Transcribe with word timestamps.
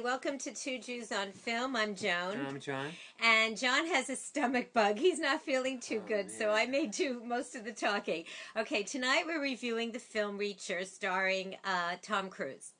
Hi, 0.00 0.04
welcome 0.04 0.38
to 0.38 0.54
Two 0.54 0.78
Jews 0.78 1.12
on 1.12 1.30
Film. 1.30 1.76
I'm 1.76 1.94
Joan. 1.94 2.32
And 2.32 2.46
I'm 2.46 2.58
John. 2.58 2.86
And 3.22 3.54
John 3.54 3.86
has 3.86 4.08
a 4.08 4.16
stomach 4.16 4.72
bug. 4.72 4.98
He's 4.98 5.18
not 5.18 5.42
feeling 5.42 5.78
too 5.78 6.00
Oh, 6.02 6.08
good, 6.08 6.30
so. 6.30 6.52
I 6.52 6.64
may 6.64 6.86
do 6.86 7.20
most 7.22 7.54
of 7.54 7.64
the 7.64 7.72
talking. 7.72 8.24
Okay, 8.56 8.82
tonight 8.82 9.24
we're 9.26 9.42
reviewing 9.42 9.92
the 9.92 9.98
film 9.98 10.38
Reacher 10.38 10.86
starring 10.86 11.56
uh, 11.64 11.96
Tom 12.00 12.30
Cruise. 12.30 12.72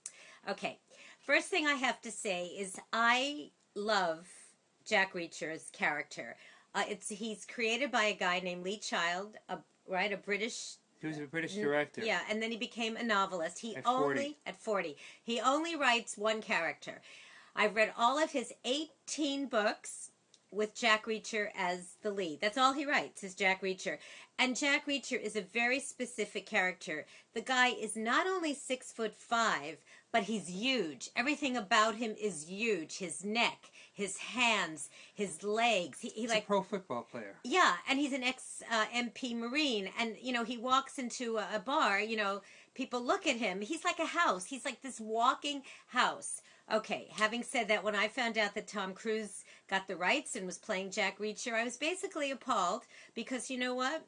Okay, 0.49 0.79
first 1.27 1.49
thing 1.49 1.67
I 1.67 1.75
have 1.75 2.01
to 2.03 2.11
say 2.11 2.47
is 2.47 2.81
I 2.91 3.51
love 3.75 4.27
Jack 4.87 5.13
Reacher's 5.13 5.69
character. 5.75 6.37
Uh, 6.75 6.85
it's 6.89 7.11
he's 7.11 7.45
created 7.45 7.91
by 7.91 8.05
a 8.05 8.15
guy 8.15 8.41
named 8.41 8.65
Lee 8.65 8.79
Child, 8.79 9.37
a, 9.51 9.59
right, 9.87 10.11
a 10.13 10.17
British 10.17 10.77
He 11.01 11.07
was 11.07 11.19
a 11.19 11.23
British 11.23 11.57
mm. 11.57 11.63
director. 11.63 12.03
yeah, 12.05 12.21
and 12.29 12.43
then 12.43 12.51
he 12.51 12.57
became 12.57 12.97
a 12.97 13.03
novelist. 13.03 13.59
He 13.59 13.77
At 13.77 13.87
only 13.87 14.15
40. 14.15 14.37
at 14.47 14.61
40. 14.61 14.97
He 15.23 15.41
only 15.41 15.77
writes 15.77 16.17
one 16.17 16.43
character. 16.43 17.01
I've 17.57 17.75
read 17.75 17.93
all 17.97 18.23
of 18.23 18.31
his 18.31 18.53
18 18.65 19.47
books 19.47 20.11
with 20.51 20.75
Jack 20.75 21.07
Reacher 21.07 21.49
as 21.57 21.97
the 22.03 22.11
lead. 22.11 22.41
That's 22.41 22.59
all 22.59 22.73
he 22.73 22.87
writes 22.87 23.23
is 23.23 23.35
Jack 23.35 23.63
Reacher. 23.63 23.99
And 24.39 24.57
Jack 24.57 24.87
Reacher 24.87 25.21
is 25.21 25.37
a 25.37 25.43
very 25.43 25.81
specific 25.81 26.47
character. 26.47 27.07
The 27.35 27.41
guy 27.43 27.69
is 27.69 27.95
not 27.97 28.27
only 28.27 28.55
six 28.55 28.91
foot 28.91 29.15
five, 29.17 29.77
but 30.13 30.25
he's 30.25 30.49
huge. 30.49 31.11
Everything 31.15 31.57
about 31.57 31.95
him 31.97 32.15
is 32.21 32.49
huge. 32.49 32.99
His 32.99 33.25
neck, 33.25 33.71
his 33.93 34.17
hands, 34.19 34.89
his 35.15 35.43
legs. 35.45 36.01
He, 36.01 36.09
he 36.09 36.23
He's 36.23 36.31
like 36.31 36.45
a 36.45 36.47
pro 36.47 36.63
football 36.63 37.03
player. 37.03 37.37
yeah, 37.45 37.75
and 37.89 37.99
he's 37.99 38.13
an 38.13 38.25
ex 38.25 38.63
uh, 38.73 38.87
MP 38.87 39.37
Marine, 39.37 39.91
and 40.01 40.17
you 40.21 40.33
know 40.33 40.43
he 40.43 40.57
walks 40.57 40.99
into 40.99 41.37
a, 41.37 41.47
a 41.55 41.59
bar. 41.61 42.01
You 42.01 42.17
know, 42.17 42.41
people 42.75 43.01
look 43.05 43.27
at 43.27 43.37
him. 43.37 43.61
He's 43.61 43.85
like 43.85 43.99
a 44.01 44.07
house. 44.07 44.47
He's 44.47 44.65
like 44.65 44.83
this 44.83 44.99
walking 45.01 45.63
house. 45.89 46.43
Okay, 46.73 47.09
having 47.13 47.43
said 47.43 47.67
that, 47.69 47.83
when 47.83 47.97
I 47.97 48.07
found 48.07 48.39
out 48.39 48.55
that 48.55 48.69
Tom 48.69 48.95
Cruise 48.95 49.45
got 49.69 49.89
the 49.89 49.97
rights 49.97 50.37
and 50.37 50.47
was 50.47 50.59
playing 50.59 50.91
Jack 50.91 51.19
Reacher, 51.19 51.55
I 51.55 51.65
was 51.65 51.77
basically 51.77 52.31
appalled 52.31 52.83
because 53.15 53.51
you 53.51 53.59
know 53.59 53.75
what? 53.75 54.07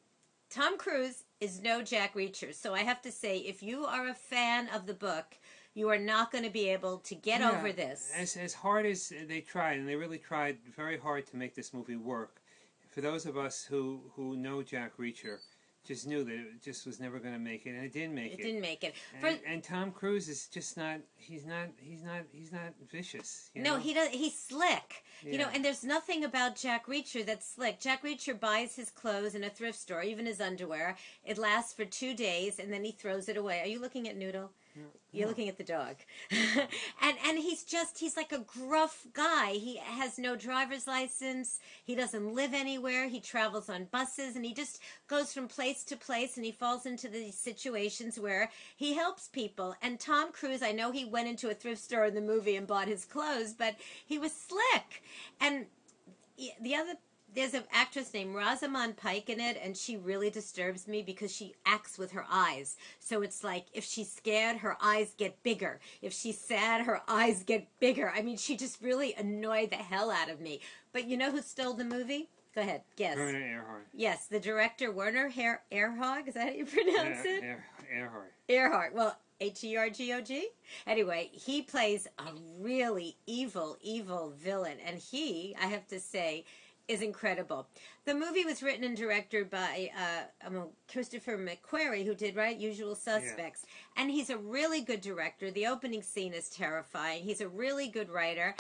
Tom 0.48 0.78
Cruise 0.78 1.24
is 1.40 1.60
no 1.60 1.82
Jack 1.82 2.14
Reacher. 2.14 2.54
So 2.54 2.74
I 2.74 2.80
have 2.80 3.02
to 3.02 3.10
say, 3.10 3.38
if 3.38 3.62
you 3.62 3.84
are 3.84 4.08
a 4.08 4.14
fan 4.14 4.68
of 4.68 4.86
the 4.86 4.94
book, 4.94 5.38
you 5.74 5.88
are 5.88 5.98
not 5.98 6.30
going 6.30 6.44
to 6.44 6.50
be 6.50 6.68
able 6.68 6.98
to 6.98 7.14
get 7.14 7.40
Yeah, 7.40 7.52
over 7.52 7.72
this. 7.72 8.12
As, 8.16 8.36
as 8.36 8.52
hard 8.52 8.86
as 8.86 9.12
they 9.26 9.40
tried, 9.40 9.78
and 9.78 9.88
they 9.88 9.96
really 9.96 10.18
tried 10.18 10.58
very 10.76 10.98
hard 10.98 11.26
to 11.28 11.36
make 11.36 11.54
this 11.54 11.72
movie 11.72 11.96
work, 11.96 12.42
for 12.90 13.00
those 13.00 13.24
of 13.26 13.36
us 13.36 13.64
who, 13.64 14.02
who 14.14 14.36
know 14.36 14.62
Jack 14.62 14.98
Reacher, 14.98 15.38
just 15.86 16.06
knew 16.06 16.22
that 16.24 16.32
it 16.34 16.62
just 16.62 16.86
was 16.86 17.00
never 17.00 17.18
going 17.18 17.34
to 17.34 17.40
make 17.40 17.66
it, 17.66 17.70
and 17.70 17.84
it 17.84 17.92
didn't 17.92 18.14
make 18.14 18.32
It 18.32 18.40
it. 18.40 18.42
didn't 18.42 18.60
make 18.60 18.84
it. 18.84 18.94
For, 19.20 19.26
And, 19.28 19.40
and 19.46 19.64
Tom 19.64 19.90
Cruise 19.90 20.28
is 20.28 20.46
just 20.46 20.76
not. 20.76 21.00
He's 21.16 21.44
not. 21.44 21.68
He's 21.78 22.02
not. 22.02 22.22
He's 22.32 22.52
not 22.52 22.72
vicious. 22.90 23.50
You 23.54 23.62
no, 23.62 23.74
know? 23.74 23.80
he 23.80 23.92
does. 23.94 24.08
He's 24.10 24.38
slick, 24.38 25.04
you 25.24 25.38
know. 25.38 25.48
And 25.52 25.64
there's 25.64 25.82
nothing 25.84 26.24
about 26.24 26.56
Jack 26.56 26.86
Reacher 26.86 27.24
that's 27.26 27.48
slick. 27.54 27.80
Jack 27.80 28.02
Reacher 28.04 28.38
buys 28.38 28.76
his 28.76 28.90
clothes 28.90 29.34
in 29.34 29.44
a 29.44 29.50
thrift 29.50 29.78
store, 29.78 30.02
even 30.02 30.26
his 30.26 30.40
underwear. 30.40 30.96
It 31.24 31.38
lasts 31.38 31.72
for 31.74 31.84
two 31.84 32.14
days, 32.14 32.58
and 32.58 32.72
then 32.72 32.84
he 32.84 32.92
throws 32.92 33.28
it 33.28 33.36
away. 33.36 33.60
Are 33.60 33.66
you 33.66 33.80
looking 33.80 34.08
at 34.08 34.16
Noodle? 34.16 34.52
You're 35.10 35.28
looking 35.28 35.50
at 35.50 35.58
the 35.58 35.64
dog, 35.64 35.96
and 36.30 37.16
and 37.26 37.38
he's 37.38 37.64
just 37.64 37.98
he's 37.98 38.16
like 38.16 38.32
a 38.32 38.38
gruff 38.38 39.06
guy. 39.12 39.52
He 39.52 39.76
has 39.76 40.18
no 40.18 40.36
driver's 40.36 40.86
license. 40.86 41.60
He 41.84 41.94
doesn't 41.94 42.34
live 42.34 42.54
anywhere. 42.54 43.08
He 43.08 43.20
travels 43.20 43.68
on 43.68 43.88
buses, 43.90 44.36
and 44.36 44.44
he 44.46 44.54
just 44.54 44.80
goes 45.08 45.34
from 45.34 45.48
place 45.48 45.84
to 45.84 45.96
place. 45.96 46.36
And 46.36 46.46
he 46.46 46.52
falls 46.52 46.86
into 46.86 47.08
these 47.08 47.36
situations 47.36 48.18
where 48.18 48.50
he 48.74 48.94
helps 48.94 49.28
people. 49.28 49.74
And 49.82 50.00
Tom 50.00 50.32
Cruise, 50.32 50.62
I 50.62 50.72
know 50.72 50.90
he 50.90 51.04
went 51.04 51.28
into 51.28 51.50
a 51.50 51.54
thrift 51.54 51.82
store 51.82 52.06
in 52.06 52.14
the 52.14 52.22
movie 52.22 52.56
and 52.56 52.66
bought 52.66 52.88
his 52.88 53.04
clothes, 53.04 53.52
but 53.52 53.76
he 54.06 54.18
was 54.18 54.32
slick. 54.32 55.02
And 55.38 55.66
the 56.62 56.74
other 56.74 56.94
there's 57.34 57.54
an 57.54 57.64
actress 57.72 58.12
named 58.12 58.34
Rosamund 58.34 58.96
Pike 58.96 59.30
in 59.30 59.40
it, 59.40 59.58
and 59.62 59.76
she 59.76 59.96
really 59.96 60.30
disturbs 60.30 60.86
me 60.86 61.02
because 61.02 61.34
she 61.34 61.54
acts 61.64 61.98
with 61.98 62.12
her 62.12 62.24
eyes. 62.30 62.76
So 63.00 63.22
it's 63.22 63.42
like 63.42 63.66
if 63.72 63.84
she's 63.84 64.10
scared, 64.12 64.58
her 64.58 64.76
eyes 64.82 65.14
get 65.16 65.42
bigger. 65.42 65.80
If 66.02 66.12
she's 66.12 66.38
sad, 66.38 66.84
her 66.86 67.00
eyes 67.08 67.42
get 67.42 67.66
bigger. 67.80 68.12
I 68.14 68.22
mean, 68.22 68.36
she 68.36 68.56
just 68.56 68.82
really 68.82 69.14
annoyed 69.14 69.70
the 69.70 69.76
hell 69.76 70.10
out 70.10 70.28
of 70.30 70.40
me. 70.40 70.60
But 70.92 71.06
you 71.06 71.16
know 71.16 71.30
who 71.30 71.40
stole 71.42 71.74
the 71.74 71.84
movie? 71.84 72.28
Go 72.54 72.60
ahead, 72.60 72.82
guess. 72.96 73.16
Werner 73.16 73.40
Erhard. 73.40 73.82
Yes, 73.94 74.26
the 74.26 74.38
director 74.38 74.92
Werner 74.92 75.30
Her- 75.30 75.62
Erhard. 75.72 76.28
Is 76.28 76.34
that 76.34 76.48
how 76.48 76.54
you 76.54 76.66
pronounce 76.66 77.24
Er- 77.24 77.28
it? 77.28 77.44
Er- 77.44 77.64
Erhard. 77.94 78.28
Earhart. 78.48 78.94
Well, 78.94 79.16
H 79.40 79.64
E 79.64 79.76
R 79.76 79.88
G 79.88 80.12
O 80.12 80.20
G. 80.20 80.48
Anyway, 80.86 81.30
he 81.32 81.62
plays 81.62 82.06
a 82.18 82.24
really 82.60 83.16
evil, 83.26 83.78
evil 83.80 84.34
villain, 84.38 84.76
and 84.86 84.98
he, 84.98 85.56
I 85.60 85.66
have 85.66 85.86
to 85.88 85.98
say, 85.98 86.44
is 86.88 87.02
incredible. 87.02 87.66
The 88.04 88.14
movie 88.14 88.44
was 88.44 88.62
written 88.62 88.84
and 88.84 88.96
directed 88.96 89.48
by 89.50 89.90
uh, 89.96 90.46
um, 90.46 90.68
Christopher 90.90 91.38
McQuarrie, 91.38 92.04
who 92.04 92.14
did 92.14 92.36
right 92.36 92.56
Usual 92.56 92.94
Suspects, 92.94 93.66
and 93.96 94.10
he's 94.10 94.30
a 94.30 94.36
really 94.36 94.80
good 94.82 95.00
director. 95.00 95.50
The 95.50 95.66
opening 95.66 96.02
scene 96.02 96.32
is 96.32 96.48
terrifying. 96.48 97.22
He's 97.22 97.40
a 97.40 97.48
really 97.48 97.88
good 97.88 98.10
writer, 98.10 98.54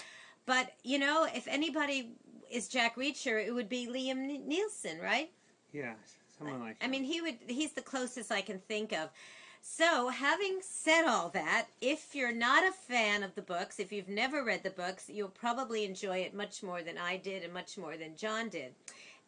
but 0.46 0.72
you 0.82 0.98
know, 0.98 1.26
if 1.34 1.46
anybody 1.48 2.12
is 2.50 2.68
Jack 2.68 2.96
Reacher, 2.96 3.44
it 3.44 3.52
would 3.52 3.68
be 3.68 3.86
Liam 3.86 4.28
N- 4.28 4.42
Neeson, 4.48 5.02
right? 5.02 5.30
Yeah, 5.72 5.94
someone 6.38 6.60
like. 6.60 6.76
I 6.82 6.86
mean, 6.86 7.04
he 7.04 7.20
would. 7.20 7.38
He's 7.48 7.72
the 7.72 7.82
closest 7.82 8.30
I 8.30 8.42
can 8.42 8.58
think 8.60 8.92
of. 8.92 9.10
So, 9.64 10.08
having 10.08 10.58
said 10.60 11.06
all 11.06 11.28
that, 11.30 11.68
if 11.80 12.16
you're 12.16 12.32
not 12.32 12.64
a 12.64 12.72
fan 12.72 13.22
of 13.22 13.36
the 13.36 13.42
books, 13.42 13.78
if 13.78 13.92
you've 13.92 14.08
never 14.08 14.42
read 14.42 14.64
the 14.64 14.70
books, 14.70 15.08
you'll 15.08 15.28
probably 15.28 15.84
enjoy 15.84 16.18
it 16.18 16.34
much 16.34 16.64
more 16.64 16.82
than 16.82 16.98
I 16.98 17.16
did 17.16 17.44
and 17.44 17.54
much 17.54 17.78
more 17.78 17.96
than 17.96 18.16
John 18.16 18.48
did. 18.48 18.74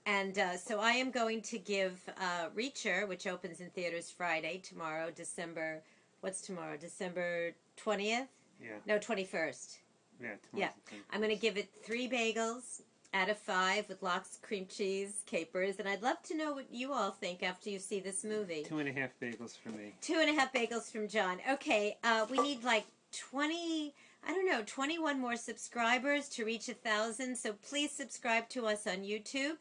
And 0.06 0.36
uh, 0.36 0.56
so, 0.56 0.80
I 0.80 0.90
am 0.90 1.12
going 1.12 1.40
to 1.42 1.58
give 1.58 2.00
uh, 2.20 2.48
Reacher, 2.54 3.06
which 3.06 3.28
opens 3.28 3.60
in 3.60 3.70
theaters 3.70 4.10
Friday, 4.10 4.58
tomorrow, 4.58 5.12
December. 5.14 5.82
What's 6.20 6.42
tomorrow? 6.42 6.76
December 6.76 7.52
20th? 7.82 8.26
Yeah. 8.60 8.78
No, 8.86 8.98
21st. 8.98 9.78
Yeah. 10.20 10.34
Yeah. 10.52 10.70
I'm 11.12 11.20
going 11.20 11.34
to 11.34 11.40
give 11.40 11.56
it 11.56 11.70
three 11.84 12.08
bagels 12.08 12.82
out 13.14 13.30
of 13.30 13.38
five 13.38 13.88
with 13.88 14.02
lox, 14.02 14.38
cream 14.42 14.66
cheese, 14.66 15.22
capers, 15.24 15.78
and 15.78 15.88
I'd 15.88 16.02
love 16.02 16.20
to 16.24 16.36
know 16.36 16.52
what 16.52 16.66
you 16.70 16.92
all 16.92 17.12
think 17.12 17.42
after 17.42 17.70
you 17.70 17.78
see 17.78 18.00
this 18.00 18.24
movie. 18.24 18.64
Two 18.66 18.78
and 18.78 18.88
a 18.88 18.92
half 18.92 19.10
bagels 19.22 19.56
for 19.56 19.70
me. 19.70 19.94
Two 20.00 20.18
and 20.20 20.28
a 20.28 20.34
half 20.34 20.52
bagels 20.52 20.90
from 20.90 21.08
John. 21.08 21.38
Okay, 21.52 21.96
uh, 22.02 22.26
we 22.28 22.38
need 22.40 22.64
like 22.64 22.86
20, 23.30 23.94
I 24.26 24.32
don't 24.32 24.46
know, 24.46 24.62
21 24.66 25.20
more 25.20 25.36
subscribers 25.36 26.28
to 26.30 26.44
reach 26.44 26.68
a 26.68 26.74
thousand. 26.74 27.36
So 27.36 27.52
please 27.52 27.92
subscribe 27.92 28.48
to 28.50 28.66
us 28.66 28.86
on 28.86 28.98
YouTube 28.98 29.56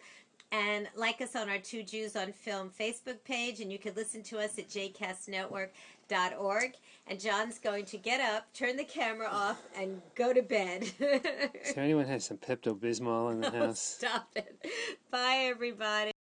and 0.54 0.88
like 0.96 1.20
us 1.20 1.36
on 1.36 1.50
our 1.50 1.58
Two 1.58 1.84
Jews 1.84 2.16
on 2.16 2.32
Film 2.32 2.70
Facebook 2.80 3.18
page. 3.26 3.60
And 3.60 3.72
you 3.72 3.80
can 3.80 3.96
listen 3.96 4.22
to 4.24 4.38
us 4.40 4.60
at 4.60 4.70
jcastnetwork.org. 4.70 6.74
And 7.08 7.20
John's 7.20 7.58
going 7.58 7.86
to 7.86 7.98
get 7.98 8.22
up, 8.22 8.46
turn 8.54 8.78
the 8.78 8.84
camera 8.84 9.30
off, 9.30 9.64
and 9.76 10.00
go 10.16 10.32
to 10.32 10.44
bed. 10.44 10.86
So 11.66 11.82
anyone 11.82 12.06
has 12.06 12.24
some 12.24 12.38
Pepto 12.38 12.78
Bismol 12.78 13.32
in 13.32 13.42
the 13.42 13.48
oh, 13.56 13.68
house? 13.68 13.80
Stop 13.80 14.30
it. 14.36 14.64
Bye, 15.12 15.48
everybody. 15.50 16.12